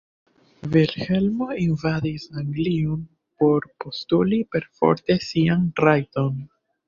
[0.75, 3.03] Vilhelmo invadis Anglion
[3.43, 6.43] por postuli perforte sian "rajton".